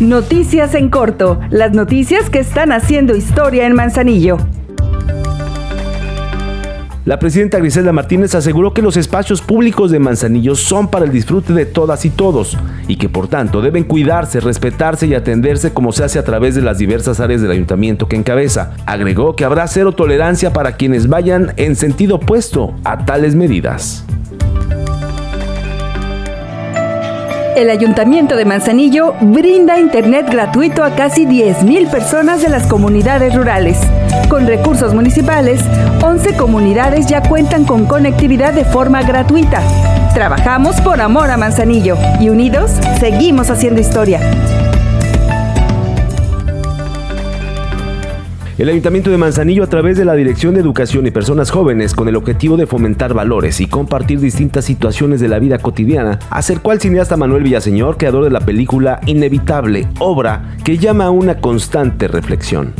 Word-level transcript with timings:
Noticias 0.00 0.74
en 0.74 0.88
corto, 0.88 1.38
las 1.50 1.72
noticias 1.72 2.28
que 2.28 2.40
están 2.40 2.72
haciendo 2.72 3.14
historia 3.14 3.66
en 3.66 3.74
Manzanillo. 3.74 4.36
La 7.04 7.18
presidenta 7.18 7.58
Griselda 7.58 7.92
Martínez 7.92 8.34
aseguró 8.34 8.72
que 8.74 8.82
los 8.82 8.96
espacios 8.96 9.42
públicos 9.42 9.90
de 9.90 9.98
Manzanillo 9.98 10.54
son 10.54 10.88
para 10.88 11.04
el 11.04 11.10
disfrute 11.10 11.52
de 11.52 11.66
todas 11.66 12.04
y 12.04 12.10
todos 12.10 12.56
y 12.86 12.96
que 12.96 13.08
por 13.08 13.26
tanto 13.26 13.60
deben 13.60 13.84
cuidarse, 13.84 14.38
respetarse 14.40 15.08
y 15.08 15.14
atenderse 15.14 15.72
como 15.72 15.90
se 15.92 16.04
hace 16.04 16.20
a 16.20 16.24
través 16.24 16.54
de 16.54 16.62
las 16.62 16.78
diversas 16.78 17.18
áreas 17.18 17.42
del 17.42 17.50
ayuntamiento 17.50 18.06
que 18.06 18.16
encabeza. 18.16 18.74
Agregó 18.86 19.34
que 19.34 19.44
habrá 19.44 19.66
cero 19.66 19.92
tolerancia 19.92 20.52
para 20.52 20.76
quienes 20.76 21.08
vayan 21.08 21.54
en 21.56 21.74
sentido 21.74 22.16
opuesto 22.16 22.74
a 22.84 23.04
tales 23.04 23.34
medidas. 23.34 24.04
El 27.56 27.68
Ayuntamiento 27.68 28.36
de 28.36 28.46
Manzanillo 28.46 29.14
brinda 29.20 29.78
internet 29.78 30.26
gratuito 30.30 30.84
a 30.84 30.94
casi 30.94 31.26
10.000 31.26 31.90
personas 31.90 32.40
de 32.40 32.48
las 32.48 32.66
comunidades 32.66 33.34
rurales. 33.34 33.78
Con 34.30 34.46
recursos 34.46 34.94
municipales, 34.94 35.60
11 36.02 36.36
comunidades 36.36 37.06
ya 37.06 37.20
cuentan 37.20 37.64
con 37.64 37.84
conectividad 37.84 38.54
de 38.54 38.64
forma 38.64 39.02
gratuita. 39.02 39.60
Trabajamos 40.14 40.80
por 40.80 41.02
amor 41.02 41.30
a 41.30 41.36
Manzanillo 41.36 41.96
y 42.20 42.30
unidos 42.30 42.72
seguimos 42.98 43.50
haciendo 43.50 43.82
historia. 43.82 44.20
El 48.62 48.68
Ayuntamiento 48.68 49.10
de 49.10 49.18
Manzanillo, 49.18 49.64
a 49.64 49.66
través 49.66 49.96
de 49.96 50.04
la 50.04 50.14
Dirección 50.14 50.54
de 50.54 50.60
Educación 50.60 51.04
y 51.04 51.10
Personas 51.10 51.50
Jóvenes, 51.50 51.94
con 51.94 52.06
el 52.06 52.14
objetivo 52.14 52.56
de 52.56 52.68
fomentar 52.68 53.12
valores 53.12 53.60
y 53.60 53.66
compartir 53.66 54.20
distintas 54.20 54.64
situaciones 54.64 55.20
de 55.20 55.26
la 55.26 55.40
vida 55.40 55.58
cotidiana, 55.58 56.20
acercó 56.30 56.70
al 56.70 56.80
cineasta 56.80 57.16
Manuel 57.16 57.42
Villaseñor, 57.42 57.96
creador 57.96 58.22
de 58.22 58.30
la 58.30 58.38
película 58.38 59.00
Inevitable, 59.04 59.88
obra 59.98 60.54
que 60.62 60.78
llama 60.78 61.06
a 61.06 61.10
una 61.10 61.38
constante 61.38 62.06
reflexión 62.06 62.72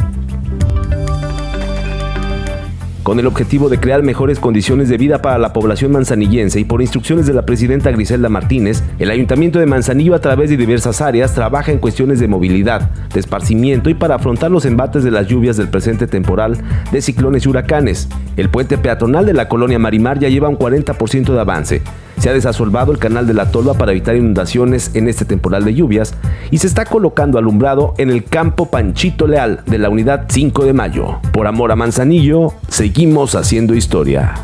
con 3.02 3.18
el 3.18 3.26
objetivo 3.26 3.68
de 3.68 3.80
crear 3.80 4.02
mejores 4.02 4.38
condiciones 4.38 4.88
de 4.88 4.96
vida 4.96 5.20
para 5.22 5.38
la 5.38 5.52
población 5.52 5.92
manzanillense 5.92 6.60
y 6.60 6.64
por 6.64 6.82
instrucciones 6.82 7.26
de 7.26 7.32
la 7.32 7.44
presidenta 7.44 7.90
Griselda 7.90 8.28
Martínez, 8.28 8.82
el 8.98 9.10
Ayuntamiento 9.10 9.58
de 9.58 9.66
Manzanillo 9.66 10.14
a 10.14 10.20
través 10.20 10.50
de 10.50 10.56
diversas 10.56 11.00
áreas 11.00 11.34
trabaja 11.34 11.72
en 11.72 11.78
cuestiones 11.78 12.20
de 12.20 12.28
movilidad, 12.28 12.90
de 13.12 13.20
esparcimiento 13.20 13.90
y 13.90 13.94
para 13.94 14.16
afrontar 14.16 14.50
los 14.50 14.64
embates 14.64 15.02
de 15.04 15.10
las 15.10 15.26
lluvias 15.26 15.56
del 15.56 15.68
presente 15.68 16.06
temporal 16.06 16.58
de 16.92 17.02
ciclones 17.02 17.44
y 17.44 17.48
huracanes. 17.48 18.08
El 18.36 18.48
puente 18.48 18.78
peatonal 18.78 19.26
de 19.26 19.34
la 19.34 19.48
colonia 19.48 19.78
Marimar 19.78 20.18
ya 20.18 20.28
lleva 20.28 20.48
un 20.48 20.58
40% 20.58 21.32
de 21.32 21.40
avance. 21.40 21.82
Se 22.22 22.30
ha 22.30 22.34
desasolvado 22.34 22.92
el 22.92 22.98
canal 22.98 23.26
de 23.26 23.34
la 23.34 23.50
Tolva 23.50 23.74
para 23.74 23.90
evitar 23.90 24.14
inundaciones 24.14 24.92
en 24.94 25.08
este 25.08 25.24
temporal 25.24 25.64
de 25.64 25.74
lluvias 25.74 26.14
y 26.52 26.58
se 26.58 26.68
está 26.68 26.84
colocando 26.84 27.36
alumbrado 27.36 27.94
en 27.98 28.10
el 28.10 28.22
campo 28.22 28.66
Panchito 28.66 29.26
Leal 29.26 29.64
de 29.66 29.78
la 29.78 29.88
unidad 29.88 30.26
5 30.28 30.64
de 30.64 30.72
mayo. 30.72 31.18
Por 31.32 31.48
amor 31.48 31.72
a 31.72 31.74
Manzanillo, 31.74 32.54
seguimos 32.68 33.34
haciendo 33.34 33.74
historia. 33.74 34.36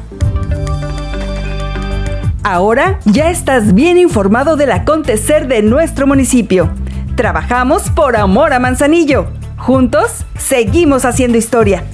Ahora 2.43 2.99
ya 3.05 3.31
estás 3.31 3.73
bien 3.75 3.97
informado 3.97 4.57
del 4.57 4.73
acontecer 4.73 5.47
de 5.47 5.63
nuestro 5.63 6.09
municipio. 6.09 6.71
Trabajamos 7.15 7.91
por 7.91 8.17
amor 8.17 8.55
a 8.55 8.59
Manzanillo. 8.59 9.29
Juntos, 9.57 10.25
seguimos 10.37 11.05
haciendo 11.05 11.39
historia. 11.39 11.85